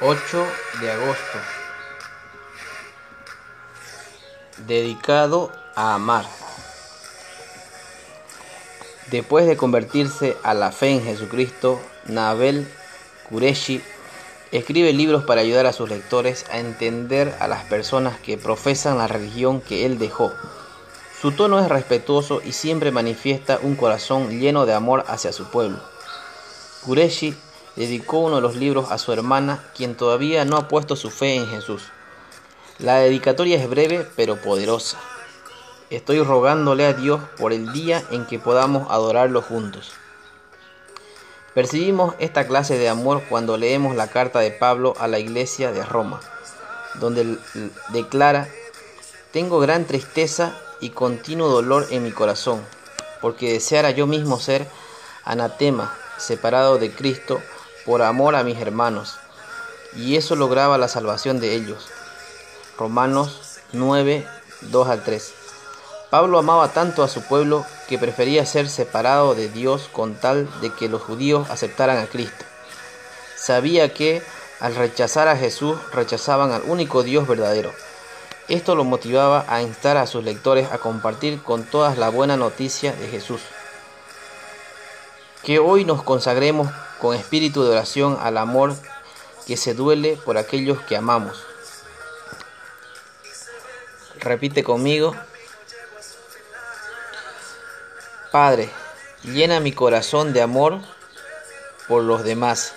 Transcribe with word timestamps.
8 0.00 0.46
de 0.80 0.92
agosto. 0.92 1.38
Dedicado 4.68 5.50
a 5.74 5.94
amar. 5.94 6.24
Después 9.10 9.48
de 9.48 9.56
convertirse 9.56 10.36
a 10.44 10.54
la 10.54 10.70
fe 10.70 10.90
en 10.90 11.02
Jesucristo, 11.02 11.80
Nabel 12.06 12.72
Qureshi 13.28 13.82
escribe 14.52 14.92
libros 14.92 15.24
para 15.24 15.40
ayudar 15.40 15.66
a 15.66 15.72
sus 15.72 15.88
lectores 15.88 16.44
a 16.52 16.60
entender 16.60 17.34
a 17.40 17.48
las 17.48 17.64
personas 17.64 18.20
que 18.20 18.38
profesan 18.38 18.98
la 18.98 19.08
religión 19.08 19.60
que 19.60 19.84
él 19.84 19.98
dejó. 19.98 20.32
Su 21.20 21.32
tono 21.32 21.58
es 21.58 21.68
respetuoso 21.68 22.40
y 22.44 22.52
siempre 22.52 22.92
manifiesta 22.92 23.58
un 23.60 23.74
corazón 23.74 24.38
lleno 24.38 24.64
de 24.64 24.74
amor 24.74 25.04
hacia 25.08 25.32
su 25.32 25.50
pueblo. 25.50 25.80
Qureshi 26.86 27.34
dedicó 27.78 28.18
uno 28.18 28.36
de 28.36 28.42
los 28.42 28.56
libros 28.56 28.90
a 28.90 28.98
su 28.98 29.12
hermana, 29.12 29.62
quien 29.76 29.94
todavía 29.94 30.44
no 30.44 30.56
ha 30.56 30.66
puesto 30.66 30.96
su 30.96 31.10
fe 31.10 31.36
en 31.36 31.46
Jesús. 31.46 31.84
La 32.80 32.96
dedicatoria 32.96 33.56
es 33.56 33.70
breve 33.70 34.04
pero 34.16 34.36
poderosa. 34.36 34.98
Estoy 35.88 36.20
rogándole 36.20 36.84
a 36.84 36.92
Dios 36.92 37.20
por 37.38 37.52
el 37.52 37.72
día 37.72 38.02
en 38.10 38.26
que 38.26 38.40
podamos 38.40 38.90
adorarlo 38.90 39.42
juntos. 39.42 39.92
Percibimos 41.54 42.16
esta 42.18 42.48
clase 42.48 42.78
de 42.78 42.88
amor 42.88 43.22
cuando 43.28 43.56
leemos 43.56 43.94
la 43.94 44.08
carta 44.08 44.40
de 44.40 44.50
Pablo 44.50 44.94
a 44.98 45.06
la 45.06 45.20
iglesia 45.20 45.70
de 45.70 45.84
Roma, 45.84 46.20
donde 46.94 47.38
declara, 47.90 48.48
tengo 49.32 49.60
gran 49.60 49.84
tristeza 49.84 50.58
y 50.80 50.90
continuo 50.90 51.48
dolor 51.48 51.86
en 51.90 52.02
mi 52.02 52.10
corazón, 52.10 52.60
porque 53.20 53.52
deseara 53.52 53.92
yo 53.92 54.08
mismo 54.08 54.40
ser 54.40 54.66
anatema, 55.24 55.94
separado 56.18 56.78
de 56.78 56.92
Cristo, 56.92 57.40
por 57.88 58.02
amor 58.02 58.36
a 58.36 58.44
mis 58.44 58.60
hermanos, 58.60 59.16
y 59.96 60.16
eso 60.16 60.36
lograba 60.36 60.76
la 60.76 60.88
salvación 60.88 61.40
de 61.40 61.54
ellos. 61.54 61.88
Romanos 62.76 63.60
9, 63.72 64.26
2 64.60 64.88
al 64.88 65.02
3. 65.02 65.32
Pablo 66.10 66.38
amaba 66.38 66.74
tanto 66.74 67.02
a 67.02 67.08
su 67.08 67.22
pueblo 67.22 67.64
que 67.88 67.96
prefería 67.96 68.44
ser 68.44 68.68
separado 68.68 69.34
de 69.34 69.48
Dios 69.48 69.88
con 69.90 70.16
tal 70.16 70.50
de 70.60 70.70
que 70.70 70.90
los 70.90 71.00
judíos 71.00 71.48
aceptaran 71.48 71.96
a 71.96 72.08
Cristo. 72.08 72.44
Sabía 73.36 73.94
que 73.94 74.22
al 74.60 74.76
rechazar 74.76 75.26
a 75.26 75.38
Jesús 75.38 75.78
rechazaban 75.90 76.52
al 76.52 76.64
único 76.66 77.02
Dios 77.02 77.26
verdadero. 77.26 77.72
Esto 78.48 78.74
lo 78.74 78.84
motivaba 78.84 79.46
a 79.48 79.62
instar 79.62 79.96
a 79.96 80.06
sus 80.06 80.22
lectores 80.22 80.70
a 80.72 80.76
compartir 80.76 81.42
con 81.42 81.64
todas 81.64 81.96
la 81.96 82.10
buena 82.10 82.36
noticia 82.36 82.92
de 82.92 83.08
Jesús. 83.08 83.40
Que 85.42 85.58
hoy 85.58 85.86
nos 85.86 86.02
consagremos 86.02 86.68
con 87.00 87.14
espíritu 87.14 87.62
de 87.62 87.70
oración 87.70 88.18
al 88.20 88.38
amor 88.38 88.74
que 89.46 89.56
se 89.56 89.74
duele 89.74 90.18
por 90.24 90.36
aquellos 90.36 90.80
que 90.82 90.96
amamos. 90.96 91.42
Repite 94.20 94.62
conmigo. 94.62 95.14
Padre, 98.32 98.68
llena 99.22 99.60
mi 99.60 99.72
corazón 99.72 100.32
de 100.32 100.42
amor 100.42 100.80
por 101.86 102.02
los 102.02 102.24
demás. 102.24 102.74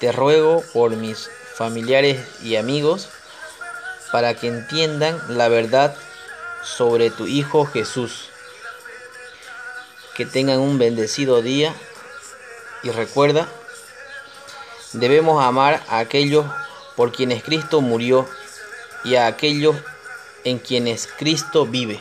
Te 0.00 0.12
ruego 0.12 0.62
por 0.72 0.92
mis 0.92 1.28
familiares 1.54 2.24
y 2.42 2.56
amigos 2.56 3.08
para 4.12 4.34
que 4.34 4.46
entiendan 4.46 5.20
la 5.36 5.48
verdad 5.48 5.94
sobre 6.62 7.10
tu 7.10 7.26
Hijo 7.26 7.66
Jesús. 7.66 8.30
Que 10.16 10.24
tengan 10.24 10.60
un 10.60 10.78
bendecido 10.78 11.42
día 11.42 11.74
y 12.82 12.90
recuerda, 12.90 13.48
debemos 14.92 15.42
amar 15.42 15.82
a 15.88 15.98
aquellos 15.98 16.46
por 16.96 17.12
quienes 17.12 17.42
Cristo 17.42 17.80
murió 17.80 18.26
y 19.04 19.16
a 19.16 19.26
aquellos 19.26 19.76
en 20.44 20.58
quienes 20.58 21.06
Cristo 21.06 21.66
vive. 21.66 22.00